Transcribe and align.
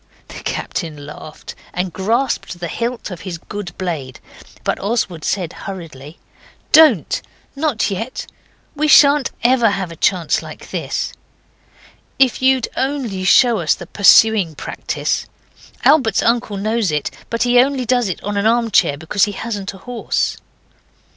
The 0.29 0.39
captain 0.39 1.05
laughed 1.05 1.53
and 1.75 1.93
grasped 1.93 2.57
the 2.59 2.67
hilt 2.69 3.11
of 3.11 3.21
his 3.21 3.37
good 3.37 3.77
blade. 3.77 4.19
But 4.63 4.79
Oswald 4.79 5.23
said 5.23 5.53
hurriedly 5.53 6.17
'Don't. 6.71 7.21
Not 7.55 7.91
yet. 7.91 8.25
We 8.75 8.87
shan't 8.87 9.29
ever 9.43 9.69
have 9.69 9.91
a 9.91 9.95
chance 9.95 10.41
like 10.41 10.71
this. 10.71 11.13
If 12.17 12.41
you'd 12.41 12.67
only 12.75 13.23
show 13.23 13.59
us 13.59 13.75
the 13.75 13.85
pursuing 13.85 14.55
practice! 14.55 15.27
Albert's 15.85 16.23
uncle 16.23 16.57
knows 16.57 16.91
it; 16.91 17.11
but 17.29 17.43
he 17.43 17.59
only 17.59 17.85
does 17.85 18.09
it 18.09 18.23
on 18.23 18.37
an 18.37 18.47
armchair, 18.47 18.97
because 18.97 19.25
he 19.25 19.33
hasn't 19.33 19.75
a 19.75 19.85
horse. 19.85 20.37